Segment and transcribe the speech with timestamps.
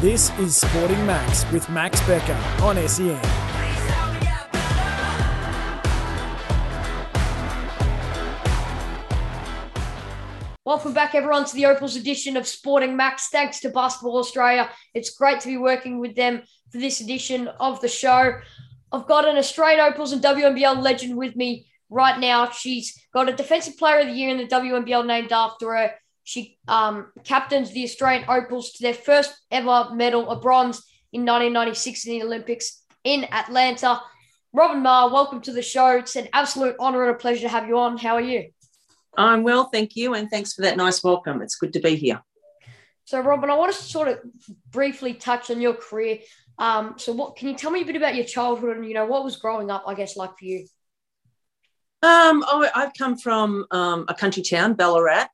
[0.00, 3.20] This is Sporting Max with Max Becker on SEN.
[10.64, 13.30] Welcome back, everyone, to the Opals edition of Sporting Max.
[13.30, 14.70] Thanks to Basketball Australia.
[14.94, 18.34] It's great to be working with them for this edition of the show.
[18.92, 22.50] I've got an Australian Opals and WNBL legend with me right now.
[22.50, 25.94] She's got a Defensive Player of the Year in the WNBL named after her.
[26.28, 32.04] She um, captains the Australian Opals to their first ever medal, a bronze in 1996
[32.04, 34.02] in the Olympics in Atlanta.
[34.52, 35.96] Robyn Maher, welcome to the show.
[35.96, 37.96] It's an absolute honour and a pleasure to have you on.
[37.96, 38.50] How are you?
[39.16, 41.40] I'm well, thank you, and thanks for that nice welcome.
[41.40, 42.20] It's good to be here.
[43.06, 44.18] So, Robyn, I want to sort of
[44.70, 46.18] briefly touch on your career.
[46.58, 49.06] Um, so, what can you tell me a bit about your childhood and you know
[49.06, 50.66] what was growing up, I guess, like for you?
[52.02, 55.28] Um, oh, I've come from um, a country town, Ballarat,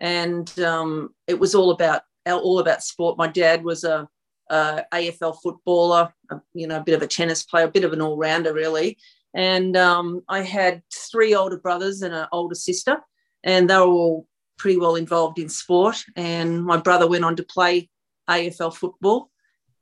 [0.00, 3.18] and um, it was all about all about sport.
[3.18, 4.08] My dad was a,
[4.50, 7.92] a AFL footballer, a, you know, a bit of a tennis player, a bit of
[7.92, 8.98] an all rounder, really.
[9.34, 12.98] And um, I had three older brothers and an older sister
[13.44, 14.26] and they were all
[14.58, 16.04] pretty well involved in sport.
[16.16, 17.88] And my brother went on to play
[18.28, 19.30] AFL football,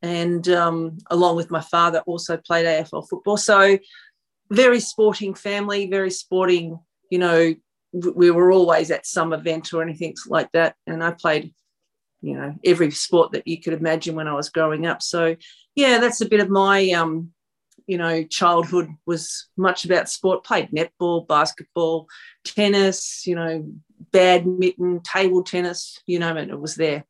[0.03, 3.37] and um, along with my father, also played AFL football.
[3.37, 3.79] So,
[4.51, 6.79] very sporting family, very sporting.
[7.11, 7.55] You know,
[7.93, 11.55] we were always at some event or anything like that, and I played,
[12.21, 15.03] you know, every sport that you could imagine when I was growing up.
[15.03, 15.37] So,
[15.75, 17.33] yeah, that's a bit of my um,
[17.89, 22.07] you know, childhood was much about sport, played netball, basketball,
[22.45, 23.67] tennis, you know,
[24.13, 27.05] badminton, table tennis, you know, and it was there.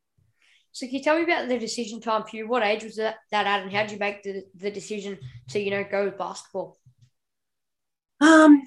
[0.71, 2.47] So can you tell me about the decision time for you?
[2.47, 5.17] What age was that, that at and how did you make the, the decision
[5.49, 6.77] to, you know, go with basketball?
[8.21, 8.63] Um,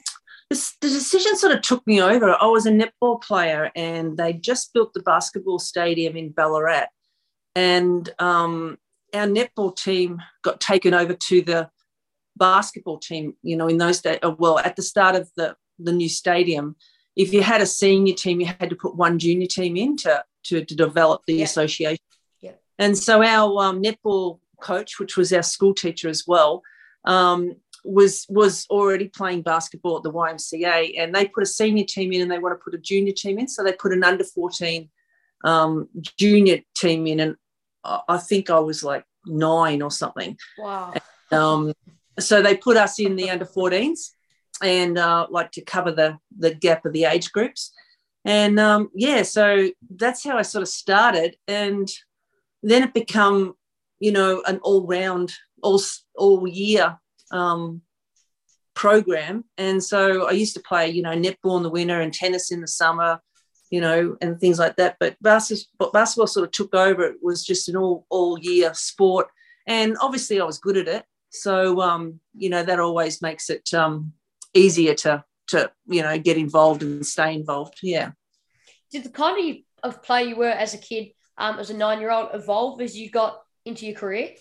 [0.53, 2.31] the, the decision sort of took me over.
[2.31, 6.89] I was a netball player and they just built the basketball stadium in Ballarat.
[7.55, 8.79] And um,
[9.15, 11.71] our netball team got taken over to the
[12.37, 15.93] basketball team, you know, in those days, uh, well, at the start of the, the
[15.93, 16.77] new stadium,
[17.17, 20.25] if you had a senior team, you had to put one junior team in to,
[20.45, 21.45] to, to develop the yeah.
[21.45, 22.05] association.
[22.41, 22.53] Yeah.
[22.79, 26.63] And so our um, netball coach, which was our school teacher as well,
[27.05, 32.13] um, was was already playing basketball at the YMCA, and they put a senior team
[32.13, 34.25] in, and they want to put a junior team in, so they put an under
[34.25, 34.91] fourteen
[35.45, 35.89] um,
[36.19, 37.37] junior team in, and
[37.85, 40.37] I think I was like nine or something.
[40.59, 40.93] Wow.
[41.31, 41.73] And, um,
[42.19, 44.11] so they put us in the under 14s
[44.63, 47.73] and uh, like to cover the the gap of the age groups
[48.25, 51.91] and um, yeah so that's how i sort of started and
[52.63, 53.55] then it become
[53.99, 55.33] you know an all round
[55.63, 55.81] all
[56.17, 56.99] all year
[57.33, 57.83] um,
[58.75, 62.51] program and so i used to play you know netball in the winter and tennis
[62.51, 63.21] in the summer
[63.71, 67.45] you know and things like that but basketball, basketball sort of took over it was
[67.45, 69.27] just an all all year sport
[69.67, 73.73] and obviously i was good at it so um, you know that always makes it
[73.73, 74.13] um,
[74.55, 77.79] easier to to you know get involved and stay involved.
[77.83, 78.13] Yeah.
[78.91, 82.11] Did the kind of play you were as a kid, um, as a nine year
[82.11, 84.35] old, evolve as you got into your career?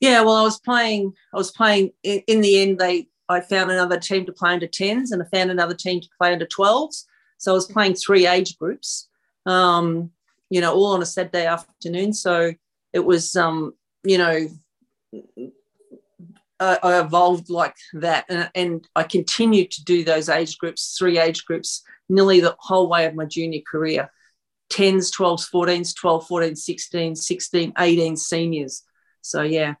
[0.00, 1.12] Yeah, well, I was playing.
[1.32, 1.92] I was playing.
[2.02, 5.26] In, in the end, they I found another team to play under tens, and I
[5.26, 7.06] found another team to play under twelves.
[7.38, 9.08] So I was playing three age groups.
[9.46, 10.10] Um,
[10.50, 12.12] you know, all on a Saturday afternoon.
[12.12, 12.52] So
[12.92, 14.48] it was, um, you know,
[16.60, 21.18] uh, I evolved like that, and, and I continued to do those age groups, three
[21.18, 24.10] age groups, nearly the whole way of my junior career
[24.72, 28.82] 10s, 12s, 14s, 12, 14, 16, 16, 18 seniors.
[29.20, 29.74] So, yeah.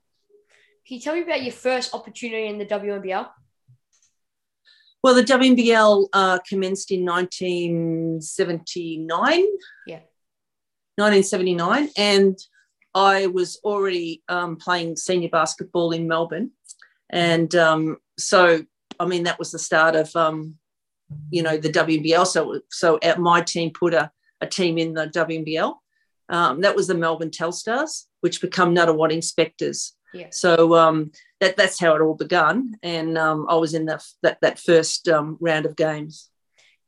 [0.86, 3.26] Can you tell me about your first opportunity in the WNBL?
[5.02, 9.46] Well, the WNBL uh, commenced in 1979.
[9.86, 10.00] Yeah.
[10.96, 11.88] 1979.
[11.96, 12.38] And
[12.94, 16.50] I was already um, playing senior basketball in Melbourne.
[17.10, 18.64] And um, so,
[19.00, 20.58] I mean, that was the start of, um,
[21.30, 22.26] you know, the WNBL.
[22.26, 25.74] So, so at my team put a, a team in the WNBL.
[26.28, 29.94] Um, that was the Melbourne Telstars, which become Nunawading Spectres.
[30.14, 30.28] Yeah.
[30.30, 32.76] So um, that, that's how it all begun.
[32.82, 36.30] And um, I was in the, that, that first round of games.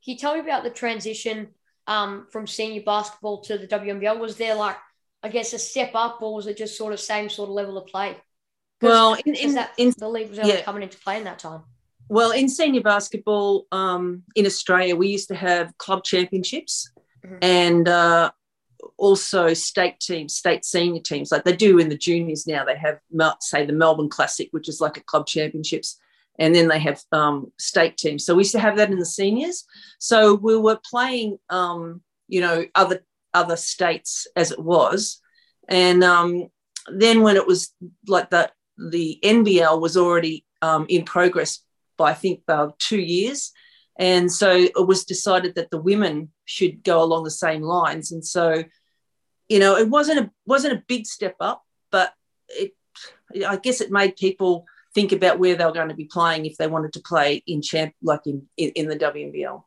[0.03, 1.49] Can you tell me about the transition
[1.85, 4.19] from senior basketball to the WNBL?
[4.19, 4.77] Was there like
[5.23, 7.77] I guess, a step up, or was it just sort of same sort of level
[7.77, 8.17] of play?
[8.81, 10.61] Well, in, in, that, in, the league was only yeah.
[10.61, 11.63] coming into play in that time.
[12.09, 16.91] Well, in senior basketball um, in Australia, we used to have club championships
[17.25, 17.37] mm-hmm.
[17.41, 18.31] and uh,
[18.97, 22.65] also state teams, state senior teams, like they do in the juniors now.
[22.65, 22.99] They have,
[23.41, 25.99] say, the Melbourne Classic, which is like a club championships,
[26.39, 28.25] and then they have um, state teams.
[28.25, 29.65] So we used to have that in the seniors.
[29.99, 33.03] So we were playing, um, you know, other
[33.33, 35.21] other states as it was.
[35.67, 36.47] And um,
[36.87, 37.73] then when it was
[38.07, 41.59] like the the NBL was already um, in progress
[41.97, 43.51] by I think about two years,
[43.97, 48.11] and so it was decided that the women should go along the same lines.
[48.11, 48.63] And so,
[49.49, 52.13] you know, it wasn't a wasn't a big step up, but
[52.47, 52.73] it
[53.47, 56.57] I guess it made people think about where they were going to be playing if
[56.57, 59.63] they wanted to play in champ like in in, in the WNBL.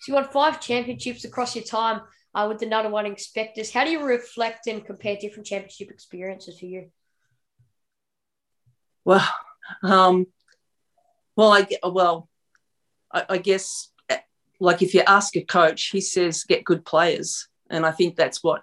[0.00, 2.00] So you won five championships across your time
[2.34, 3.70] uh, with the Nunawading Spectres.
[3.70, 6.90] How do you reflect and compare different championship experiences for you?
[9.04, 9.28] Well,
[9.82, 10.26] um,
[11.36, 12.29] well, I well,
[13.12, 13.90] I, I guess
[14.60, 18.44] like if you ask a coach, he says get good players, and I think that's
[18.44, 18.62] what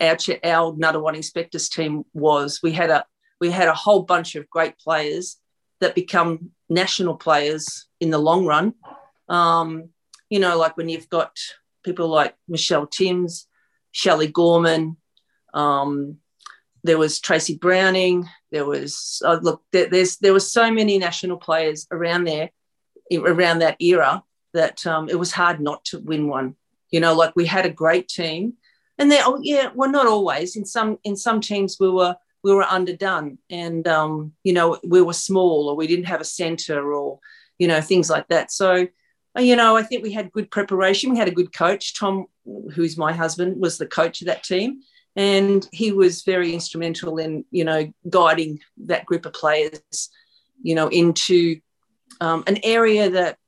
[0.00, 2.60] our our Nunawading Spectres team was.
[2.62, 3.04] We had a
[3.40, 5.36] we had a whole bunch of great players
[5.80, 8.74] that become national players in the long run.
[9.28, 9.90] Um,
[10.30, 11.36] you know, like when you've got
[11.84, 13.46] people like Michelle Timms,
[13.92, 14.96] Shelley Gorman,
[15.52, 16.16] um,
[16.82, 21.36] there was Tracy Browning, there was uh, look, there, there's there were so many national
[21.36, 22.50] players around there,
[23.12, 24.22] around that era
[24.54, 26.56] that um, it was hard not to win one.
[26.90, 28.54] You know, like we had a great team,
[28.98, 30.56] and there, oh yeah, well not always.
[30.56, 35.02] In some in some teams we were we were underdone, and um, you know we
[35.02, 37.18] were small or we didn't have a centre or
[37.58, 38.52] you know things like that.
[38.52, 38.86] So
[39.36, 41.10] uh, you know, I think we had good preparation.
[41.10, 41.98] We had a good coach.
[41.98, 42.26] Tom,
[42.74, 44.80] who's my husband, was the coach of that team.
[45.14, 50.10] And he was very instrumental in, you know, guiding that group of players,
[50.62, 51.60] you know, into
[52.20, 53.38] um, an area that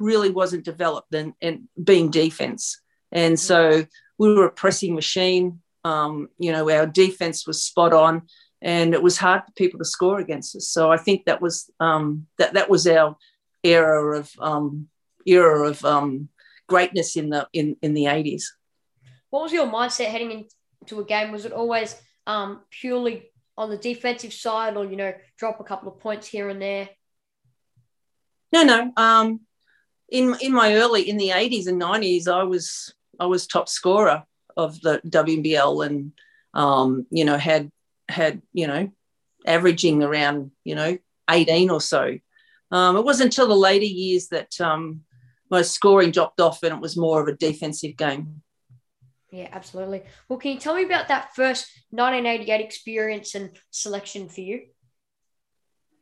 [0.00, 2.80] really wasn't developed and, and being defense.
[3.12, 3.86] And so
[4.18, 5.60] we were a pressing machine.
[5.84, 8.22] Um, you know, our defense was spot on
[8.60, 10.68] and it was hard for people to score against us.
[10.68, 13.16] So I think that was um, that that was our
[13.62, 14.88] era of um,
[15.26, 16.28] era of um,
[16.68, 18.54] greatness in the in in the eighties.
[19.30, 20.46] What was your mindset heading
[20.80, 21.32] into a game?
[21.32, 21.94] Was it always
[22.26, 26.48] um, purely on the defensive side, or you know, drop a couple of points here
[26.48, 26.88] and there?
[28.52, 28.92] No, no.
[28.96, 29.40] Um,
[30.08, 34.24] in in my early in the eighties and nineties, I was I was top scorer
[34.56, 36.12] of the WNBL, and
[36.54, 37.70] um, you know had
[38.08, 38.90] had you know
[39.46, 40.98] averaging around you know
[41.30, 42.18] eighteen or so.
[42.70, 45.02] Um, it wasn't until the later years that um,
[45.50, 48.42] my scoring dropped off and it was more of a defensive game.
[49.30, 50.02] Yeah, absolutely.
[50.28, 54.66] Well, can you tell me about that first 1988 experience and selection for you?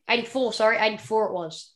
[0.09, 1.73] 84, sorry, 84 it was.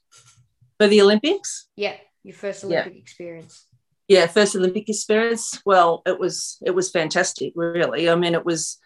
[0.80, 1.68] For the Olympics?
[1.76, 3.00] Yeah, your first Olympic yeah.
[3.00, 3.66] experience.
[4.08, 5.60] Yeah, first Olympic experience.
[5.66, 8.08] Well, it was it was fantastic, really.
[8.08, 8.78] I mean, it was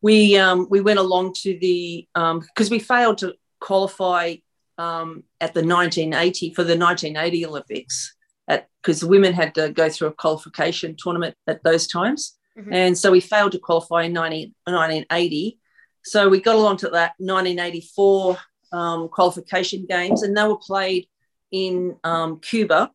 [0.00, 4.36] we um, we went along to the because um, we failed to qualify
[4.78, 8.14] um, at the 1980 for the 1980 Olympics
[8.46, 12.38] at because women had to go through a qualification tournament at those times.
[12.56, 12.72] Mm-hmm.
[12.72, 15.58] And so we failed to qualify in 19, 1980.
[16.04, 18.38] So we got along to that 1984
[18.72, 21.08] um, qualification games, and they were played
[21.50, 22.90] in um, Cuba.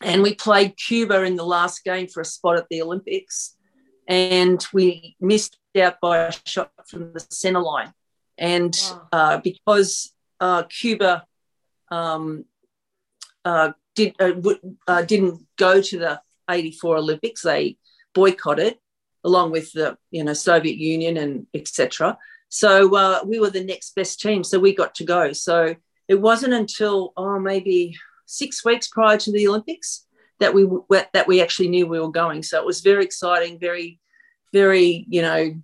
[0.00, 3.56] And we played Cuba in the last game for a spot at the Olympics.
[4.06, 7.92] And we missed out by a shot from the center line.
[8.36, 9.08] And wow.
[9.12, 11.24] uh, because uh, Cuba
[11.90, 12.44] um,
[13.44, 14.32] uh, did uh,
[14.86, 16.20] uh, didn't go to the
[16.50, 17.42] 84 Olympics.
[17.42, 17.78] They
[18.14, 18.78] boycotted
[19.22, 22.18] along with the you know Soviet Union and etc.
[22.48, 25.32] So uh, we were the next best team, so we got to go.
[25.32, 25.74] So
[26.08, 27.96] it wasn't until oh maybe
[28.26, 30.06] six weeks prior to the Olympics
[30.40, 30.66] that we
[31.12, 32.42] that we actually knew we were going.
[32.42, 34.00] So it was very exciting, very
[34.52, 35.54] very you know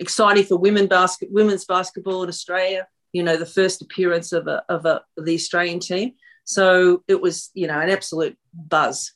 [0.00, 2.86] exciting for women basket women's basketball in Australia.
[3.12, 6.14] You know the first appearance of a of a of the Australian team.
[6.48, 9.12] So it was, you know, an absolute buzz.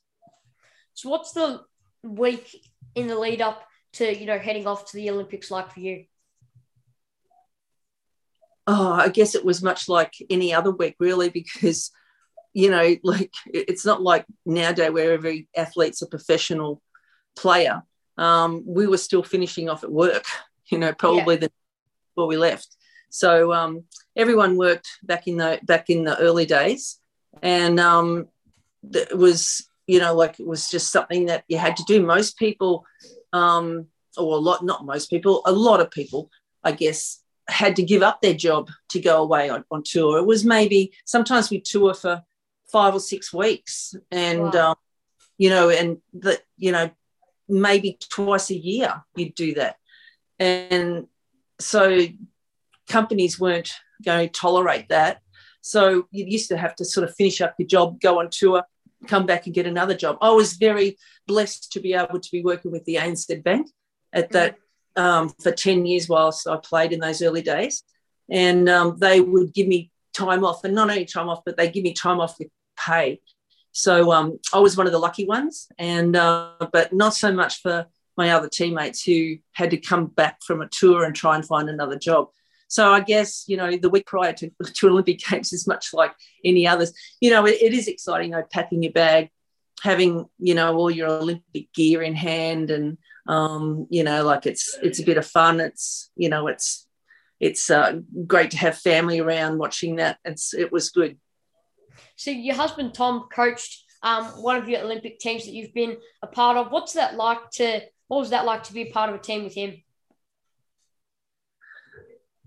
[0.92, 1.62] So what's the
[2.02, 2.54] week
[2.94, 3.62] in the lead up
[3.94, 6.04] to, you know, heading off to the Olympics like for you?
[8.66, 11.90] Oh, I guess it was much like any other week, really, because,
[12.52, 16.82] you know, like it's not like nowadays where every athlete's a professional
[17.36, 17.82] player.
[18.18, 20.24] Um, we were still finishing off at work,
[20.66, 21.40] you know, probably yeah.
[21.40, 21.52] the
[22.14, 22.76] before we left.
[23.08, 23.84] So um,
[24.16, 26.98] everyone worked back in the back in the early days,
[27.42, 28.28] and um,
[28.90, 32.38] it was you know like it was just something that you had to do most
[32.38, 32.84] people
[33.32, 36.30] um, or a lot not most people a lot of people
[36.64, 40.26] i guess had to give up their job to go away on, on tour it
[40.26, 42.22] was maybe sometimes we tour for
[42.70, 44.70] five or six weeks and wow.
[44.70, 44.76] um,
[45.38, 46.90] you know and that you know
[47.48, 49.76] maybe twice a year you'd do that
[50.38, 51.06] and
[51.60, 51.98] so
[52.88, 53.72] companies weren't
[54.04, 55.22] going to tolerate that
[55.62, 58.64] so you used to have to sort of finish up your job, go on tour,
[59.06, 60.18] come back and get another job.
[60.20, 63.68] I was very blessed to be able to be working with the ANZ Bank
[64.12, 64.56] at that
[64.96, 67.82] um, for 10 years whilst I played in those early days.
[68.30, 71.70] And um, they would give me time off, and not only time off, but they
[71.70, 73.20] give me time off with pay.
[73.72, 77.60] So um, I was one of the lucky ones, and uh, but not so much
[77.60, 81.46] for my other teammates who had to come back from a tour and try and
[81.46, 82.28] find another job.
[82.68, 86.14] So I guess you know the week prior to, to Olympic Games is much like
[86.44, 86.92] any others.
[87.20, 88.30] You know, it, it is exciting.
[88.30, 89.30] though, packing your bag,
[89.82, 94.76] having you know all your Olympic gear in hand, and um, you know, like it's
[94.82, 95.60] it's a bit of fun.
[95.60, 96.86] It's you know, it's
[97.40, 100.18] it's uh, great to have family around watching that.
[100.24, 101.18] It's it was good.
[102.16, 106.26] So your husband Tom coached um, one of your Olympic teams that you've been a
[106.26, 106.72] part of.
[106.72, 107.80] What's that like to?
[108.08, 109.82] What was that like to be a part of a team with him?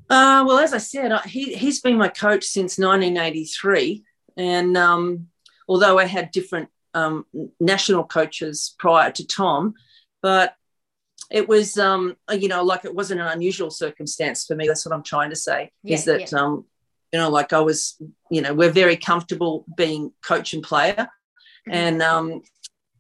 [0.10, 4.04] Uh, well, as I said, he he's been my coach since 1983,
[4.38, 5.28] and um,
[5.68, 7.26] although I had different um,
[7.60, 9.74] national coaches prior to Tom,
[10.22, 10.56] but
[11.32, 14.68] it was um, you know like it wasn't an unusual circumstance for me.
[14.68, 16.40] That's what I'm trying to say yeah, is that yeah.
[16.40, 16.66] um,
[17.12, 21.74] you know like I was you know we're very comfortable being coach and player, mm-hmm.
[21.74, 22.42] and um,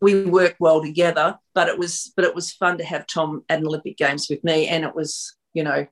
[0.01, 1.37] we work well together.
[1.53, 4.43] But it was but it was fun to have Tom at an Olympic Games with
[4.43, 5.87] me, and it was you know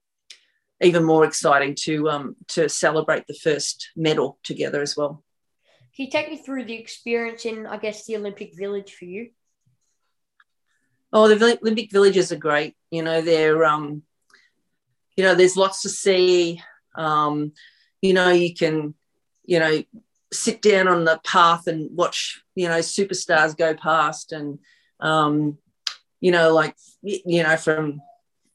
[0.82, 5.24] even more exciting to um, to celebrate the first medal together as well.
[5.96, 9.30] Can you take me through the experience in, I guess, the Olympic Village for you?
[11.13, 12.75] Oh, the Olympic villages are great.
[12.89, 14.01] You know, they're um,
[15.15, 16.62] you know, there's lots to see.
[16.96, 17.53] Um,
[18.01, 18.96] you know, you can,
[19.46, 19.84] you know,
[20.32, 24.60] sit down on the path and watch, you know, superstars go past, and
[25.00, 25.58] um,
[26.20, 28.01] you know, like you know, from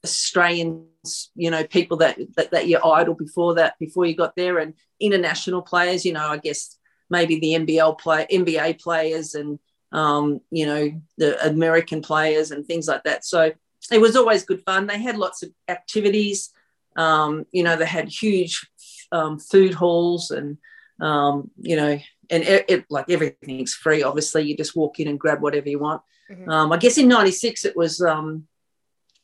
[0.03, 4.59] Australians, you know, people that, that that you idol before that, before you got there,
[4.59, 6.05] and international players.
[6.05, 6.77] You know, I guess
[7.09, 9.59] maybe the NBL play, NBA players, and
[9.91, 13.25] um, you know, the American players and things like that.
[13.25, 13.51] So
[13.91, 14.87] it was always good fun.
[14.87, 16.51] They had lots of activities.
[16.95, 18.67] Um, you know, they had huge
[19.11, 20.57] um, food halls, and
[21.01, 24.03] um, you know, and it, it, like everything's free.
[24.03, 26.01] Obviously, you just walk in and grab whatever you want.
[26.29, 26.49] Mm-hmm.
[26.49, 28.47] Um, I guess in '96 it was um,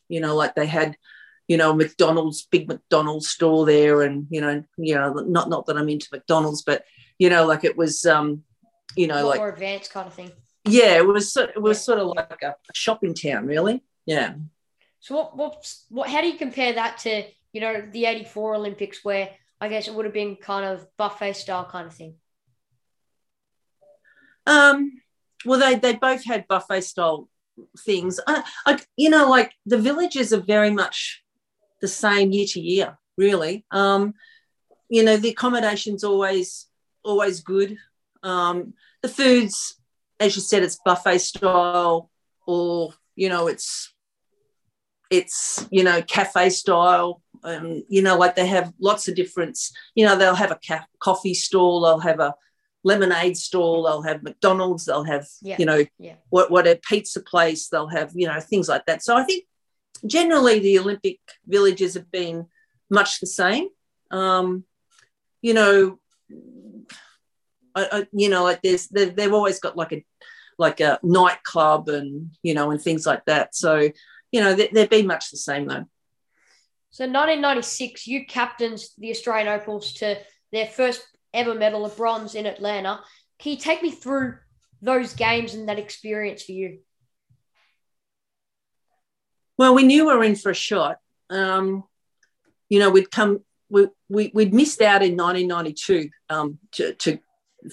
[0.08, 0.96] you know, like they had,
[1.48, 5.76] you know, McDonald's, big McDonald's store there, and you know, you know, not not that
[5.76, 6.84] I'm into McDonald's, but
[7.18, 8.42] you know, like it was, um,
[8.96, 10.32] you know, more like more advanced kind of thing.
[10.66, 11.36] Yeah, it was.
[11.36, 13.82] It was sort of like a, shopping town, really.
[14.04, 14.34] Yeah.
[15.00, 16.08] So what, what, what?
[16.08, 19.30] How do you compare that to you know the '84 Olympics, where
[19.60, 22.14] I guess it would have been kind of buffet style kind of thing?
[24.46, 24.92] Um.
[25.44, 27.28] Well, they they both had buffet style
[27.78, 28.20] things.
[28.26, 31.22] I, I, you know, like the villages are very much
[31.80, 33.64] the same year to year, really.
[33.70, 34.14] Um,
[34.88, 36.66] you know, the accommodation's always
[37.04, 37.78] always good.
[38.22, 39.75] Um, the foods,
[40.20, 42.10] as you said, it's buffet style,
[42.46, 43.92] or you know, it's
[45.10, 47.22] it's you know cafe style.
[47.44, 49.72] Um, you know, like they have lots of difference.
[49.94, 52.34] You know, they'll have a ca- coffee stall, they'll have a
[52.86, 55.56] lemonade stall, they'll have McDonald's, they'll have, yeah.
[55.58, 56.14] you know, yeah.
[56.30, 59.02] what, what a pizza place, they'll have, you know, things like that.
[59.02, 59.44] So I think
[60.06, 62.46] generally the Olympic villages have been
[62.88, 63.68] much the same.
[64.12, 64.64] Um,
[65.42, 65.98] you know,
[67.76, 70.04] I, you know, like there's, they've always got like a,
[70.58, 73.54] like a nightclub and, you know, and things like that.
[73.54, 73.90] So,
[74.32, 75.84] you know, they, they've been much the same though.
[76.90, 80.18] So 1996, you captained the Australian Opals to
[80.50, 83.00] their first ever medal of bronze in Atlanta.
[83.38, 84.38] Can you take me through
[84.80, 86.78] those games and that experience for you?
[89.58, 90.98] Well, we knew we were in for a shot.
[91.28, 91.84] Um,
[92.68, 97.18] you know, we'd come, we, we, would missed out in 1992 um, to, to,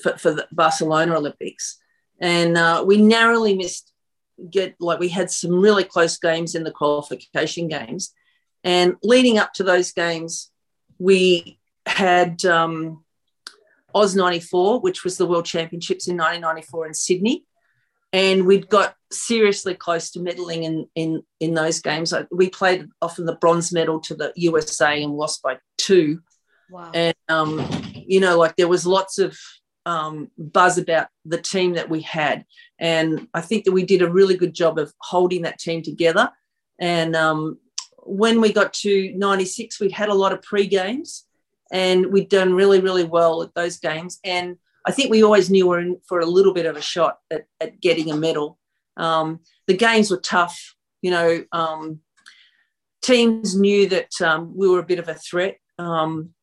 [0.02, 1.80] for, for the Barcelona Olympics.
[2.20, 3.92] And uh, we narrowly missed,
[4.50, 8.14] get like we had some really close games in the qualification games.
[8.64, 10.52] And leading up to those games,
[11.00, 13.04] we had um,
[13.94, 17.46] Oz 94, which was the World Championships in 1994 in Sydney.
[18.12, 22.14] And we'd got seriously close to medaling in, in, in those games.
[22.32, 26.22] We played often the bronze medal to the USA and lost by two.
[26.70, 26.92] Wow.
[26.94, 29.36] And, um, you know, like there was lots of
[29.86, 32.46] um, buzz about the team that we had.
[32.80, 36.30] And I think that we did a really good job of holding that team together.
[36.80, 37.60] And um,
[37.98, 41.26] when we got to 96, we'd had a lot of pre games
[41.72, 44.20] and we'd done really, really well at those games.
[44.24, 46.82] And I think we always knew we were in for a little bit of a
[46.82, 48.60] shot at, at getting a medal.
[48.98, 51.44] Um, the games were tough, you know.
[51.52, 52.02] Um,
[53.02, 55.58] teams knew that um, we were a bit of a threat.
[55.80, 56.34] Um,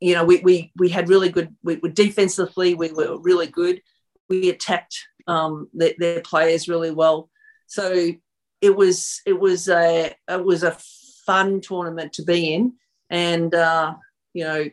[0.00, 1.54] you know, we, we we had really good.
[1.62, 3.80] We were defensively, we were really good.
[4.28, 7.30] We attacked um, their, their players really well.
[7.66, 8.12] So
[8.60, 10.76] it was it was a it was a
[11.24, 12.74] fun tournament to be in,
[13.10, 13.94] and uh,
[14.34, 14.64] you know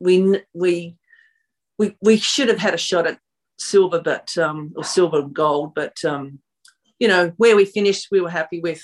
[0.00, 0.96] we we
[1.78, 3.18] we we should have had a shot at
[3.58, 6.38] silver, but um, or silver and gold, but um,
[6.98, 8.82] you know where we finished, we were happy with.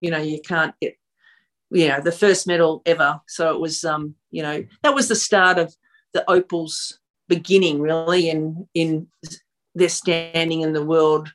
[0.00, 0.96] You know, you can't get
[1.72, 5.16] you know the first medal ever, so it was um, you know that was the
[5.16, 5.74] start of
[6.12, 6.98] the opals
[7.28, 9.08] beginning really in in
[9.74, 11.32] their standing in the world.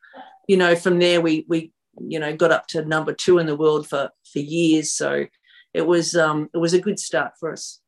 [0.47, 3.55] You know from there we we you know got up to number two in the
[3.55, 4.91] world for for years.
[4.91, 5.25] So
[5.73, 7.79] it was um it was a good start for us.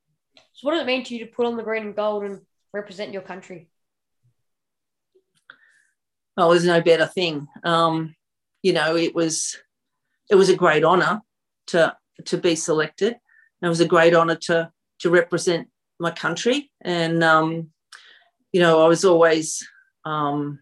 [0.53, 2.41] So what does it mean to you to put on the green and gold and
[2.73, 3.69] represent your country?
[6.35, 7.47] Oh there's no better thing.
[7.63, 8.15] Um
[8.63, 9.55] you know it was
[10.29, 11.21] it was a great honor
[11.67, 11.95] to
[12.25, 13.15] to be selected
[13.61, 15.67] it was a great honor to to represent
[15.99, 17.69] my country and um
[18.51, 19.67] you know, I was always,
[20.05, 20.59] um,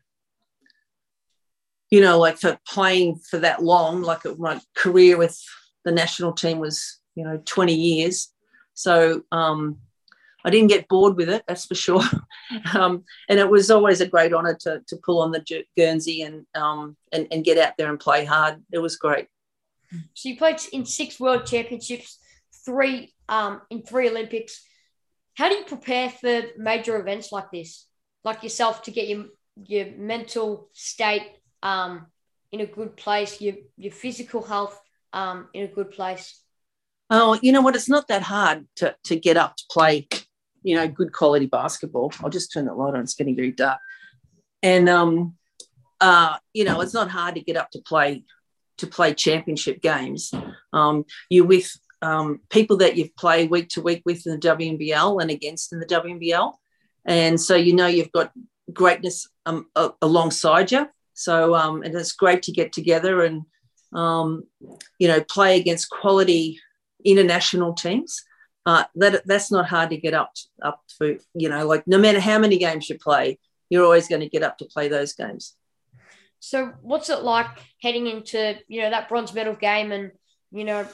[1.89, 5.41] you know, like for playing for that long, like my career with
[5.85, 8.33] the national team was, you know, 20 years.
[8.73, 9.77] So um,
[10.43, 12.03] I didn't get bored with it, that's for sure.
[12.75, 16.45] um, and it was always a great honour to, to pull on the Guernsey and,
[16.55, 18.61] um, and, and get out there and play hard.
[18.71, 19.27] It was great.
[20.13, 22.19] So you played in six World Championships,
[22.65, 24.63] three um, in three Olympics.
[25.35, 27.87] How do you prepare for major events like this,
[28.23, 29.25] like yourself, to get your
[29.55, 31.31] your mental state
[31.63, 32.07] um,
[32.51, 34.79] in a good place, your your physical health
[35.13, 36.41] um, in a good place?
[37.09, 37.75] Oh, you know what?
[37.75, 40.07] It's not that hard to to get up to play,
[40.63, 42.11] you know, good quality basketball.
[42.21, 43.01] I'll just turn that light on.
[43.01, 43.79] It's getting very dark,
[44.61, 45.35] and um,
[46.01, 48.23] uh, you know, it's not hard to get up to play
[48.77, 50.33] to play championship games.
[50.73, 55.21] Um, you're with um, people that you've played week to week with in the WNBL
[55.21, 56.53] and against in the WNBL.
[57.05, 58.31] And so you know you've got
[58.71, 59.67] greatness um,
[60.01, 60.87] alongside you.
[61.13, 63.43] So um, and it's great to get together and
[63.93, 64.43] um,
[64.99, 66.59] you know play against quality
[67.03, 68.23] international teams.
[68.65, 71.15] Uh, that that's not hard to get up up for.
[71.33, 74.43] You know, like no matter how many games you play, you're always going to get
[74.43, 75.55] up to play those games.
[76.39, 77.47] So what's it like
[77.81, 80.11] heading into you know that bronze medal game and
[80.51, 80.87] you know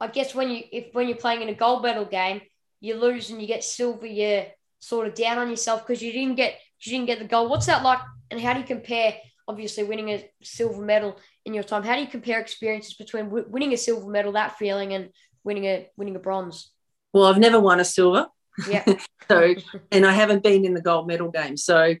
[0.00, 2.40] I guess when you if when you're playing in a gold medal game,
[2.80, 4.46] you lose and you get silver, you're
[4.78, 7.50] sort of down on yourself because you didn't get you didn't get the gold.
[7.50, 7.98] What's that like?
[8.30, 9.14] And how do you compare?
[9.46, 11.82] Obviously, winning a silver medal in your time.
[11.82, 15.10] How do you compare experiences between w- winning a silver medal, that feeling, and
[15.44, 16.70] winning a winning a bronze?
[17.12, 18.28] Well, I've never won a silver.
[18.68, 18.84] Yeah.
[19.28, 19.54] so,
[19.90, 21.56] and I haven't been in the gold medal game.
[21.56, 21.96] So,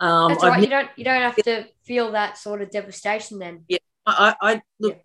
[0.00, 0.58] um, that's right.
[0.58, 3.64] Ne- you don't you don't have to feel that sort of devastation then.
[3.68, 4.94] Yeah, I, I look.
[4.94, 5.04] Yeah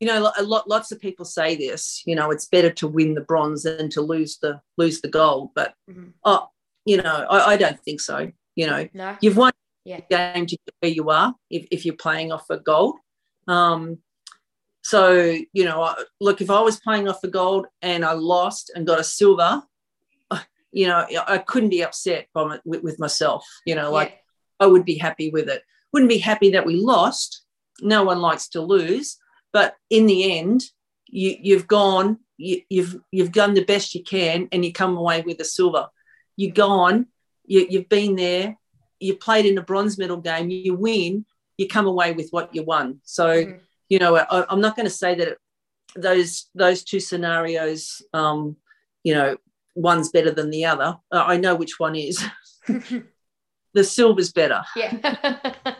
[0.00, 3.14] you know a lot lots of people say this you know it's better to win
[3.14, 6.08] the bronze than to lose the lose the gold but mm-hmm.
[6.24, 6.48] oh
[6.84, 9.16] you know I, I, don't think so you know no.
[9.20, 9.52] you've won
[9.84, 10.00] yeah.
[10.10, 12.96] game to get where you are if, if you're playing off a gold
[13.46, 13.98] um
[14.82, 18.86] so you know look if i was playing off a gold and i lost and
[18.86, 19.62] got a silver
[20.72, 24.64] you know i couldn't be upset by my, with, with, myself you know like yeah.
[24.64, 27.42] i would be happy with it wouldn't be happy that we lost
[27.80, 29.18] no one likes to lose
[29.52, 30.64] but in the end,
[31.06, 35.22] you, you've gone, you, you've you've done the best you can, and you come away
[35.22, 35.88] with a silver.
[36.36, 37.06] You've gone,
[37.44, 38.56] you, you've been there,
[38.98, 41.26] you played in a bronze medal game, you win,
[41.58, 43.00] you come away with what you won.
[43.04, 43.58] So, mm-hmm.
[43.88, 45.38] you know, I, am not going to say that it,
[45.96, 48.56] those those two scenarios, um,
[49.02, 49.36] you know,
[49.74, 50.96] one's better than the other.
[51.10, 52.24] Uh, I know which one is.
[53.74, 54.62] the silver's better.
[54.76, 55.54] Yeah.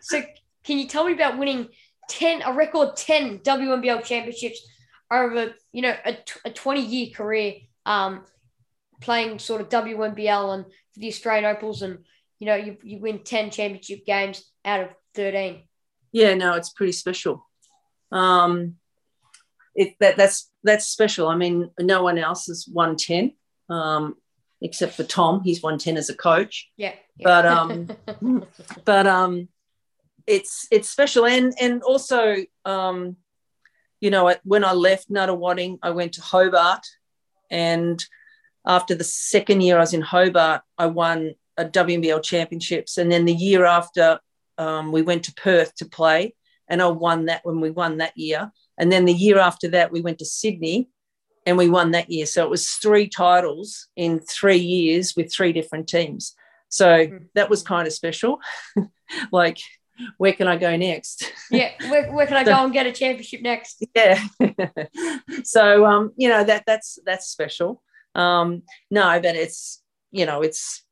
[0.00, 0.22] so,
[0.64, 1.68] can you tell me about winning
[2.08, 4.66] 10, a record 10 WNBL championships
[5.12, 7.54] over, you know, a, a 20 year career
[7.86, 8.24] um,
[9.00, 11.82] playing sort of WNBL and for the Australian Opals.
[11.82, 11.98] And,
[12.38, 15.62] you know, you, you win 10 championship games out of 13.
[16.12, 17.46] Yeah, no, it's pretty special.
[18.12, 18.76] Um,
[19.74, 21.28] it, that, that's, that's special.
[21.28, 23.32] I mean, no one else has won 10.
[23.68, 24.16] Um,
[24.60, 26.70] except for Tom, he's won 10 as a coach.
[26.76, 26.94] Yeah.
[27.16, 27.24] yeah.
[27.24, 28.46] But um
[28.84, 29.48] but um
[30.26, 33.16] it's it's special and and also um,
[34.00, 36.84] you know when I left Nunawading, I went to Hobart,
[37.50, 38.04] and
[38.66, 43.24] after the second year I was in Hobart, I won a WNBL championships, and then
[43.24, 44.18] the year after
[44.58, 46.34] um, we went to Perth to play,
[46.68, 49.92] and I won that when we won that year, and then the year after that
[49.92, 50.88] we went to Sydney.
[51.46, 52.24] And we won that year.
[52.24, 56.34] So it was three titles in three years with three different teams.
[56.70, 57.24] So mm-hmm.
[57.34, 58.38] that was kind of special.
[59.30, 59.58] like
[60.18, 61.32] where can I go next?
[61.50, 63.84] Yeah, where, where can I go and get a championship next?
[63.94, 64.22] Yeah.
[65.44, 67.82] so um, you know that that's that's special.
[68.14, 70.82] Um, no, but it's you know it's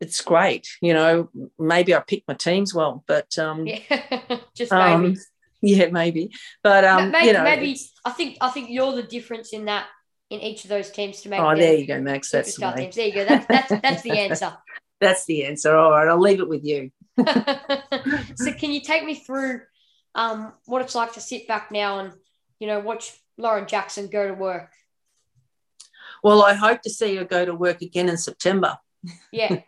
[0.00, 0.68] it's great.
[0.80, 4.20] You know, maybe I pick my teams well, but um, yeah,
[4.54, 5.16] just um.
[5.62, 6.32] yeah, maybe.
[6.62, 9.86] But um, maybe, you know, maybe I think I think you're the difference in that
[10.30, 11.40] in each of those teams to make.
[11.40, 12.30] Oh, there you go, Max.
[12.30, 12.96] That's teams.
[12.96, 13.24] There you go.
[13.24, 14.56] That's that's that's the answer.
[15.00, 15.74] that's the answer.
[15.74, 16.90] All right, I'll leave it with you.
[17.18, 19.62] so, can you take me through
[20.14, 22.12] um, what it's like to sit back now and
[22.60, 24.70] you know watch Lauren Jackson go to work?
[26.22, 28.78] Well, I hope to see her go to work again in September.
[29.32, 29.60] Yeah.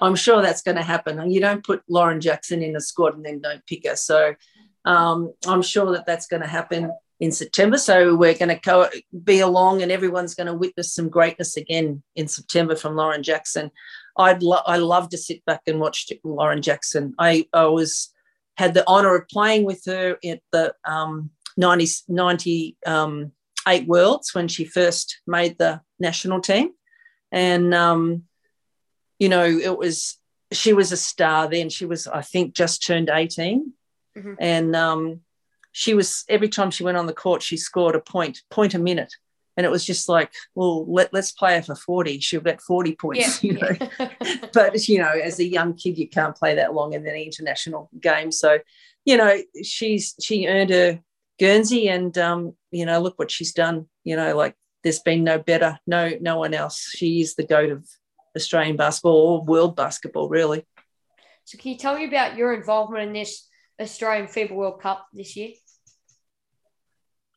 [0.00, 1.30] I'm sure that's going to happen.
[1.30, 3.96] You don't put Lauren Jackson in a squad and then don't pick her.
[3.96, 4.34] So
[4.84, 7.76] um, I'm sure that that's going to happen in September.
[7.76, 8.88] So we're going to co-
[9.24, 13.70] be along and everyone's going to witness some greatness again in September from Lauren Jackson.
[14.16, 17.14] I'd lo- I love to sit back and watch Lauren Jackson.
[17.18, 18.12] I, I was
[18.56, 23.32] had the honour of playing with her at the um, 90, 98 um,
[23.86, 26.70] Worlds when she first made the national team.
[27.30, 28.24] And um,
[29.18, 30.18] you know, it was
[30.52, 31.68] she was a star then.
[31.68, 33.72] She was, I think, just turned 18.
[34.16, 34.34] Mm-hmm.
[34.38, 35.20] And um,
[35.72, 38.78] she was every time she went on the court, she scored a point, point a
[38.78, 39.12] minute.
[39.56, 42.20] And it was just like, well, let, let's play her for 40.
[42.20, 43.52] She'll get 40 points, yeah.
[43.52, 44.08] you know.
[44.52, 47.90] but, you know, as a young kid, you can't play that long in an international
[48.00, 48.32] game.
[48.32, 48.58] So,
[49.04, 51.00] you know, she's she earned her
[51.38, 53.88] Guernsey and um, you know, look what she's done.
[54.04, 56.90] You know, like there's been no better, no, no one else.
[56.94, 57.86] She is the goat of
[58.36, 60.66] Australian basketball or world basketball, really.
[61.44, 63.48] So, can you tell me about your involvement in this
[63.80, 65.50] Australian FIBA World Cup this year?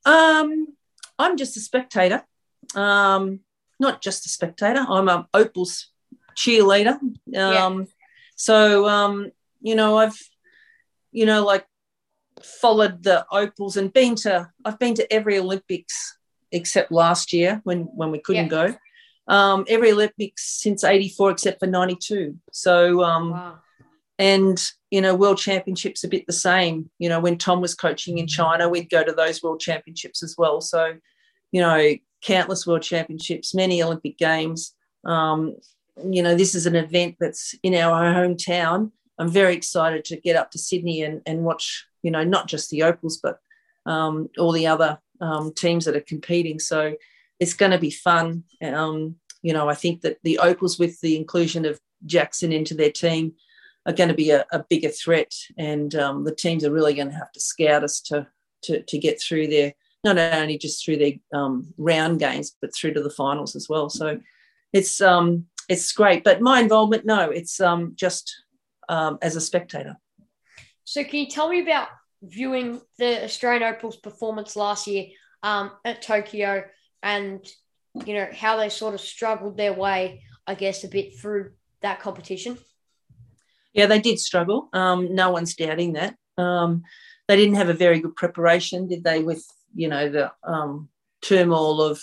[0.06, 0.68] Um,
[1.18, 2.24] I'm just a spectator.
[2.76, 3.40] Um,
[3.80, 4.86] not just a spectator.
[4.88, 5.90] I'm a Opal's
[6.36, 7.00] cheerleader.
[7.00, 7.84] Um, yeah.
[8.36, 10.20] So, um, you know, I've,
[11.12, 11.66] you know, like
[12.42, 14.50] followed the Opals and been to.
[14.66, 16.18] I've been to every Olympics
[16.52, 18.68] except last year when when we couldn't yeah.
[18.68, 18.76] go
[19.28, 22.38] um, every Olympics since 84 except for 92.
[22.52, 23.60] So, um, wow.
[24.20, 26.90] And, you know, world championships a bit the same.
[27.00, 30.36] You know, when Tom was coaching in China, we'd go to those world championships as
[30.38, 30.62] well.
[30.62, 30.96] So,
[31.52, 34.76] you know, countless world championships, many Olympic games.
[35.06, 35.56] Um,
[36.10, 38.92] you know, this is an event that's in our hometown.
[39.20, 42.70] I'm very excited to get up to Sydney and, and watch, you know, not just
[42.70, 43.40] the Opals, but
[43.86, 46.60] um, all the other um, teams that are competing.
[46.60, 46.96] So,
[47.40, 48.44] it's going to be fun.
[48.64, 52.92] Um, you know, I think that the Opals, with the inclusion of Jackson into their
[52.92, 53.34] team,
[53.86, 57.10] are going to be a, a bigger threat, and um, the teams are really going
[57.10, 58.28] to have to scout us to
[58.64, 59.74] to, to get through there,
[60.06, 63.90] not only just through their um, round games, but through to the finals as well.
[63.90, 64.20] So
[64.72, 66.24] it's um, it's great.
[66.24, 68.44] But my involvement, no, it's um, just
[68.90, 69.98] um, as a spectator.
[70.86, 71.90] So can you tell me about
[72.22, 75.08] viewing the Australian Opals performance last year
[75.42, 76.64] um, at Tokyo?
[77.04, 77.46] and
[78.06, 82.00] you know how they sort of struggled their way, I guess, a bit through that
[82.00, 82.58] competition.
[83.74, 84.70] Yeah, they did struggle.
[84.74, 86.16] Um, no one's doubting that.
[86.38, 86.84] Um,
[87.28, 89.24] they didn't have a very good preparation, did they?
[89.24, 90.90] With you know the um,
[91.22, 92.02] turmoil of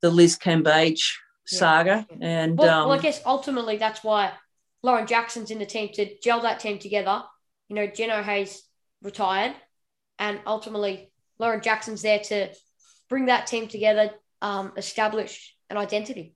[0.00, 2.16] the Liz Cambage saga, yeah.
[2.20, 4.32] and well, well, I um, guess ultimately that's why
[4.82, 7.22] Lauren Jackson's in the team to gel that team together.
[7.68, 8.46] You know, Jenna O'Hea
[9.02, 9.54] retired,
[10.18, 12.48] and ultimately Lauren Jackson's there to
[13.08, 14.10] bring that team together,
[14.42, 16.34] um, establish an identity?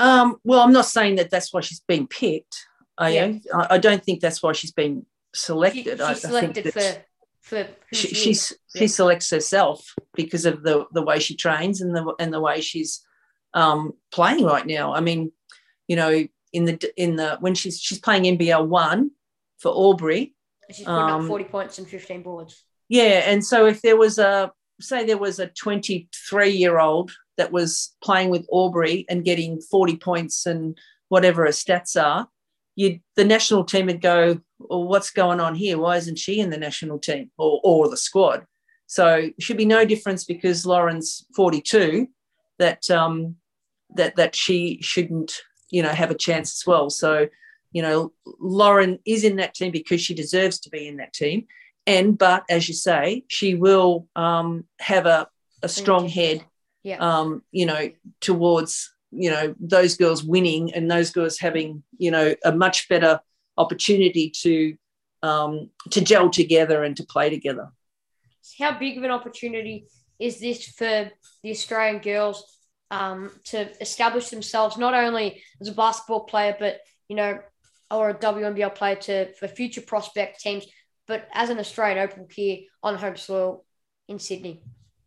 [0.00, 2.66] Um, well, I'm not saying that that's why she's been picked.
[2.96, 3.32] I, yeah.
[3.54, 5.98] I, don't think that's why she's been selected.
[5.98, 7.04] She, she's selected for
[7.40, 8.80] for she, she's yeah.
[8.80, 12.60] she selects herself because of the the way she trains and the and the way
[12.60, 13.04] she's
[13.54, 14.94] um, playing right now.
[14.94, 15.32] I mean,
[15.88, 19.10] you know, in the in the when she's she's playing NBL one
[19.58, 20.34] for Albury.
[20.68, 22.62] She's putting um, up forty points and fifteen boards.
[22.88, 27.52] Yeah, and so if there was a say there was a 23 year old that
[27.52, 32.28] was playing with Albury and getting 40 points and whatever her stats are,
[32.76, 35.78] you the national team would go, well, what's going on here?
[35.78, 38.46] Why isn't she in the national team or, or the squad?
[38.86, 42.08] So should be no difference because Lauren's 42
[42.58, 43.36] that um,
[43.96, 45.32] that that she shouldn't
[45.70, 46.90] you know have a chance as well.
[46.90, 47.28] So
[47.72, 51.46] you know Lauren is in that team because she deserves to be in that team
[51.86, 55.28] and but as you say, she will um, have a,
[55.62, 56.44] a strong head,
[56.82, 56.98] yeah.
[56.98, 57.90] um, you know,
[58.20, 63.20] towards you know those girls winning and those girls having you know a much better
[63.58, 64.76] opportunity to
[65.22, 67.70] um, to gel together and to play together.
[68.58, 69.86] How big of an opportunity
[70.18, 71.10] is this for
[71.42, 72.58] the Australian girls
[72.90, 77.38] um, to establish themselves not only as a basketball player, but you know,
[77.90, 80.66] or a WNBL player to for future prospect teams
[81.10, 83.64] but as an Australian Open here on home soil
[84.06, 84.62] in Sydney.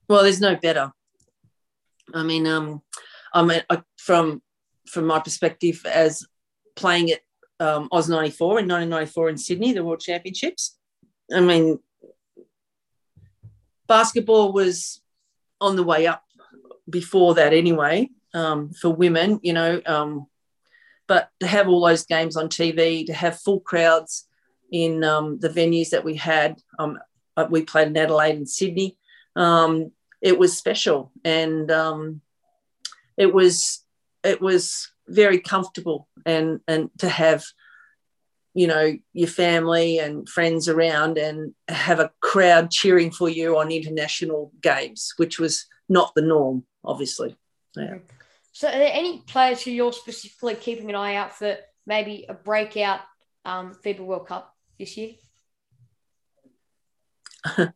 [0.10, 0.92] Well, there's no better.
[2.13, 2.82] I mean, um,
[3.34, 4.42] I mean, I, from
[4.88, 6.26] from my perspective as
[6.76, 7.22] playing at
[7.60, 10.78] um, Oz 94 in 1994 in Sydney, the World Championships,
[11.34, 11.80] I mean,
[13.88, 15.02] basketball was
[15.62, 16.24] on the way up
[16.89, 19.82] before that anyway um, for women, you know.
[19.86, 20.28] Um,
[21.08, 24.28] but to have all those games on TV, to have full crowds
[24.72, 26.98] in um, the venues that we had, um,
[27.38, 28.98] uh, we played in Adelaide and Sydney.
[29.36, 29.92] Um,
[30.24, 32.22] it was special, and um,
[33.18, 33.84] it was
[34.24, 37.44] it was very comfortable, and and to have
[38.54, 43.72] you know your family and friends around and have a crowd cheering for you on
[43.72, 47.36] international games which was not the norm obviously.
[47.76, 47.98] Yeah.
[48.52, 51.58] so are there any players who you're specifically keeping an eye out for
[51.88, 53.00] maybe a breakout
[53.44, 55.14] um, FIBA World Cup this year?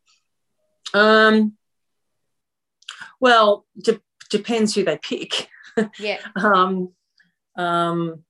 [0.93, 1.57] Um
[3.19, 5.47] well de- depends who they pick
[5.99, 6.91] yeah um
[7.57, 8.23] um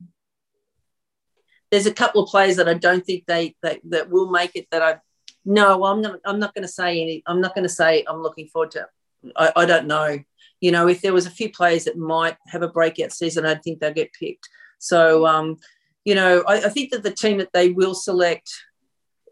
[1.72, 4.68] there's a couple of players that I don't think they, they that will make it
[4.72, 4.98] that I
[5.46, 8.22] no I'm not I'm not going to say any I'm not going to say I'm
[8.22, 8.88] looking forward to
[9.36, 10.20] I, I don't know
[10.62, 13.56] you know if there was a few players that might have a breakout season I
[13.56, 14.48] think they'll get picked
[14.80, 15.58] so um
[16.06, 18.50] you know I, I think that the team that they will select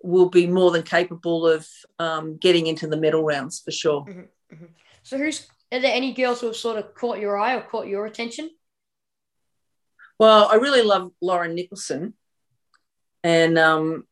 [0.06, 1.68] will be more than capable of
[2.00, 4.02] um, getting into the medal rounds for sure.
[4.02, 4.20] Mm-hmm,
[4.54, 4.66] mm-hmm.
[5.06, 7.88] So, who's are there any girls who have sort of caught your eye or caught
[7.88, 8.50] your attention?
[10.18, 12.16] Well, I really love Lauren Nicholson
[13.24, 14.06] and um,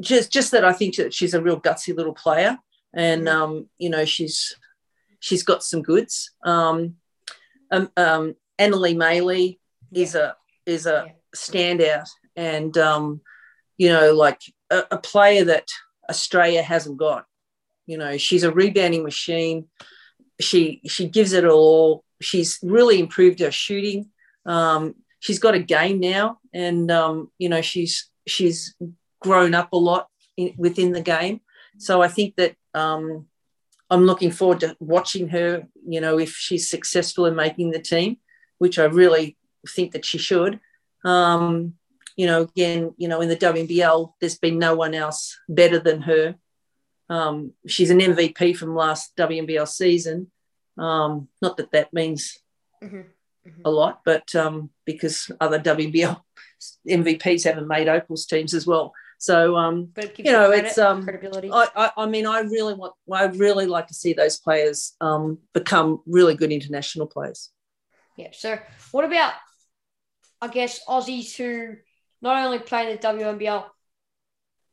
[0.00, 2.58] just just that I think that she's a real gutsy little player,
[2.94, 3.32] and mm.
[3.32, 4.56] um, you know she's
[5.18, 6.30] she's got some goods.
[6.44, 6.96] Um,
[7.70, 9.58] um, um Anneli Maley
[9.90, 10.02] yeah.
[10.02, 11.12] is a is a yeah.
[11.34, 13.20] standout, and um,
[13.78, 14.40] you know like
[14.70, 15.68] a, a player that
[16.08, 17.26] Australia hasn't got.
[17.86, 19.68] You know, she's a rebounding machine.
[20.40, 22.04] She she gives it all.
[22.20, 24.10] She's really improved her shooting.
[24.46, 28.74] Um, she's got a game now, and um, you know she's she's
[29.20, 31.40] grown up a lot in, within the game.
[31.78, 33.26] So I think that um,
[33.90, 35.66] I'm looking forward to watching her.
[35.86, 38.18] You know, if she's successful in making the team,
[38.58, 39.36] which I really
[39.68, 40.60] think that she should.
[41.04, 41.74] Um,
[42.16, 46.02] you know, again, you know, in the WNBL, there's been no one else better than
[46.02, 46.36] her.
[47.12, 50.30] Um, she's an MVP from last WNBL season.
[50.78, 52.38] Um, not that that means
[52.82, 53.02] mm-hmm
[53.46, 53.62] mm-hmm.
[53.64, 56.20] a lot, but um, because other WBL
[56.88, 58.92] MVPs haven't made Opals teams as well.
[59.18, 61.50] So um, you know, credit, it's um, credibility.
[61.52, 65.38] I, I, I, mean, I really want, I really like to see those players um,
[65.52, 67.50] become really good international players.
[68.16, 68.28] Yeah.
[68.32, 68.58] So,
[68.90, 69.32] what about,
[70.40, 71.76] I guess, Aussies who
[72.20, 73.64] not only play in the WNBL,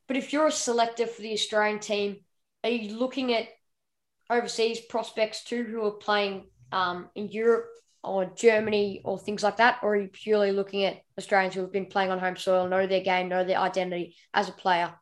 [0.07, 2.17] but if you're a selector for the Australian team,
[2.63, 3.47] are you looking at
[4.29, 7.67] overseas prospects too who are playing um, in Europe
[8.03, 9.79] or Germany or things like that?
[9.81, 12.87] Or are you purely looking at Australians who have been playing on home soil, know
[12.87, 14.93] their game, know their identity as a player?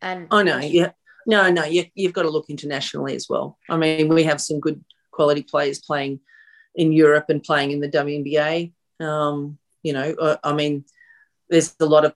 [0.00, 0.92] And oh know, yeah,
[1.26, 3.58] no, no, you, you've got to look internationally as well.
[3.68, 6.20] I mean, we have some good quality players playing
[6.74, 8.72] in Europe and playing in the WNBA.
[9.00, 10.84] Um, you know, I mean,
[11.48, 12.14] there's a lot of.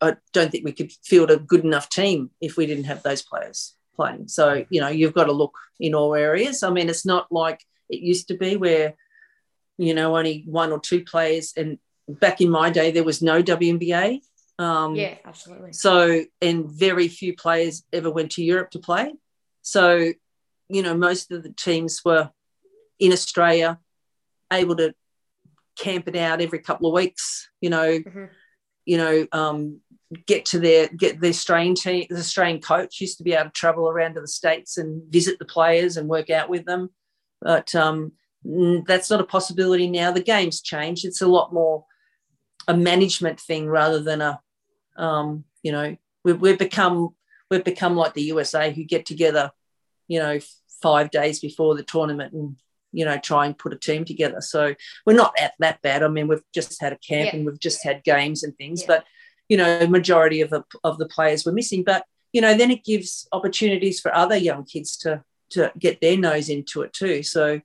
[0.00, 3.22] I don't think we could field a good enough team if we didn't have those
[3.22, 4.28] players playing.
[4.28, 6.62] So you know, you've got to look in all areas.
[6.62, 8.94] I mean, it's not like it used to be where
[9.78, 11.52] you know, only one or two players.
[11.56, 11.78] And
[12.08, 14.20] back in my day, there was no WNBA.
[14.58, 15.72] Um, yeah, absolutely.
[15.72, 19.12] So, and very few players ever went to Europe to play.
[19.62, 20.12] So,
[20.68, 22.30] you know, most of the teams were
[23.00, 23.78] in Australia,
[24.52, 24.94] able to
[25.76, 27.48] camp it out every couple of weeks.
[27.60, 28.24] You know, mm-hmm.
[28.84, 29.80] You know, um,
[30.26, 32.06] get to their get the Australian team.
[32.08, 35.38] The Australian coach used to be able to travel around to the states and visit
[35.38, 36.90] the players and work out with them.
[37.40, 38.12] But um,
[38.86, 40.12] that's not a possibility now.
[40.12, 41.04] The game's changed.
[41.04, 41.84] It's a lot more
[42.66, 44.40] a management thing rather than a,
[44.96, 47.14] um, you know, we've, we've become
[47.50, 49.50] we've become like the USA who get together,
[50.08, 50.38] you know,
[50.82, 52.56] five days before the tournament and
[52.94, 54.40] you know try and put a team together.
[54.40, 56.02] So we're not at that bad.
[56.02, 57.36] I mean, we've just had a camp yeah.
[57.36, 58.86] and we've just had games and things, yeah.
[58.88, 59.04] but
[59.48, 61.82] you know, majority of the of the players were missing.
[61.84, 66.16] But you know, then it gives opportunities for other young kids to to get their
[66.16, 67.22] nose into it too.
[67.22, 67.60] So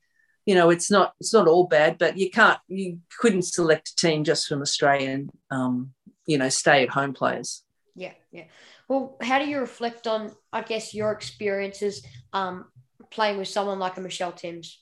[0.45, 3.95] you know, it's not it's not all bad, but you can't you couldn't select a
[3.95, 5.93] team just from Australian, um,
[6.25, 7.63] you know, stay at home players.
[7.95, 8.45] Yeah, yeah.
[8.87, 12.65] Well, how do you reflect on, I guess, your experiences um,
[13.11, 14.79] playing with someone like a Michelle Timms?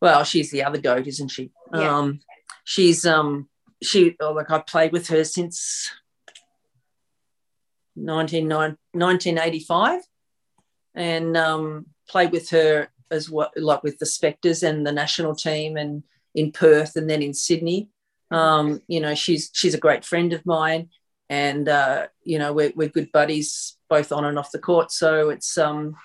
[0.00, 1.50] Well, she's the other goat, isn't she?
[1.72, 1.96] Yeah.
[1.96, 2.20] Um,
[2.64, 3.48] she's um,
[3.82, 5.90] she oh, like I played with her since
[7.96, 10.00] 19, 1985
[10.94, 15.76] and um, played with her as what like with the Spectres and the national team
[15.76, 16.02] and
[16.34, 17.88] in Perth and then in Sydney.
[18.30, 20.90] Um, you know, she's she's a great friend of mine,
[21.30, 24.92] and uh, you know we're, we're good buddies both on and off the court.
[24.92, 25.96] So it's um,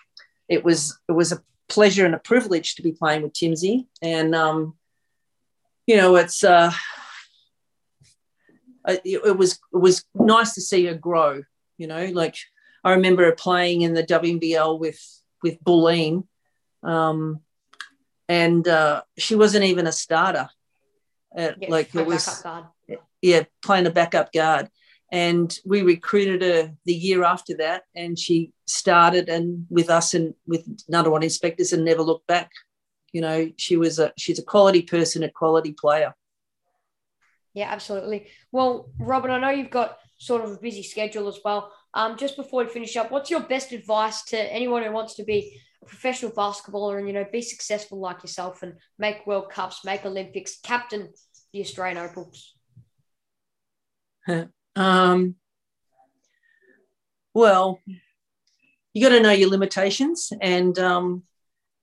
[0.47, 1.41] it was it was a
[1.73, 4.75] pleasure and a privilege to be playing with Timsy, and um,
[5.87, 6.71] you know it's uh,
[8.87, 11.43] it, it was it was nice to see her grow.
[11.77, 12.35] You know, like
[12.83, 15.01] I remember her playing in the WNBL with
[15.41, 16.27] with Bulleen,
[16.83, 17.41] um,
[18.29, 20.49] and uh, she wasn't even a starter.
[21.35, 22.45] At, yeah, like it was,
[23.21, 24.69] yeah, playing a backup guard,
[25.13, 30.33] and we recruited her the year after that, and she started and with us and
[30.47, 32.49] with another one inspectors and never looked back.
[33.11, 36.15] You know, she was a she's a quality person, a quality player.
[37.53, 38.25] Yeah, absolutely.
[38.51, 41.71] Well, Robyn, I know you've got sort of a busy schedule as well.
[41.93, 45.23] Um, just before we finish up, what's your best advice to anyone who wants to
[45.23, 49.85] be a professional basketballer and you know be successful like yourself and make World Cups,
[49.85, 51.13] make Olympics, captain
[51.53, 52.55] the Australian Opals?
[54.75, 55.35] um,
[57.33, 57.79] well,
[58.93, 61.23] you got to know your limitations, and um,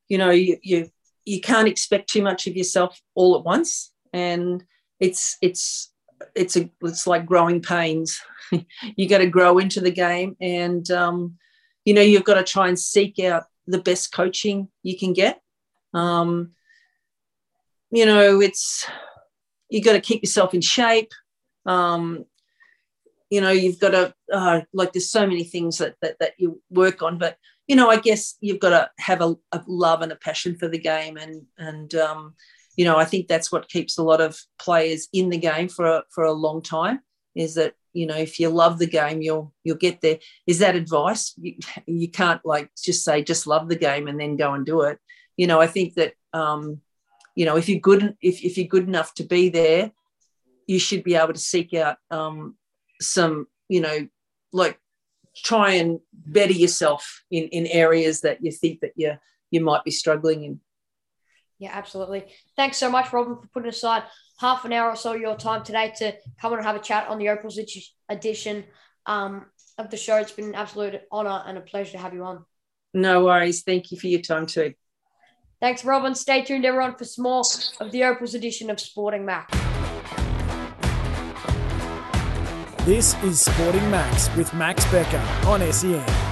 [0.09, 0.91] you know you, you
[1.25, 4.65] you can't expect too much of yourself all at once, and
[5.01, 5.93] it's it's
[6.35, 8.21] it's a it's like growing pains.
[8.97, 11.37] you got to grow into the game, and um,
[11.85, 15.41] you know you've got to try and seek out the best coaching you can get.
[15.95, 16.53] Um,
[17.91, 18.87] you know, it's
[19.69, 21.13] you got to keep yourself in shape.
[21.67, 22.25] Um,
[23.31, 24.93] you know, you've got to uh, like.
[24.93, 27.37] There's so many things that, that that you work on, but
[27.69, 30.67] you know, I guess you've got to have a, a love and a passion for
[30.67, 32.35] the game, and and um,
[32.77, 35.87] you know, I think that's what keeps a lot of players in the game for
[35.87, 37.01] a, for a long time.
[37.37, 40.19] Is that you know, if you love the game, you'll you'll get there.
[40.47, 41.35] Is that advice?
[41.37, 41.55] You,
[41.87, 44.99] you can't like just say just love the game and then go and do it.
[45.37, 46.81] You know, I think that um,
[47.37, 49.93] you know if you're good if if you're good enough to be there,
[50.67, 52.57] you should be able to seek out um,
[53.01, 54.09] some you know
[54.53, 54.79] like
[55.37, 59.15] try and better yourself in in areas that you think that you
[59.51, 60.61] you might be struggling in.
[61.59, 62.25] Yeah, absolutely.
[62.57, 64.05] Thanks so much, Robyn, for putting aside
[64.39, 67.07] half an hour or so of your time today to come and have a chat
[67.09, 67.59] on the Opals
[68.09, 68.65] edition
[69.05, 69.45] um,
[69.77, 70.17] of the show.
[70.17, 72.47] It's been an absolute honour and a pleasure to have you on.
[72.95, 73.63] No worries.
[73.63, 74.73] Thank you for your time too.
[75.61, 76.15] Thanks, Robyn.
[76.15, 77.43] Stay tuned, everyone, for some more
[77.81, 79.70] of the Opals edition of Sporting Max.
[82.87, 86.30] This is Sporting Max with Max Becker on SEN.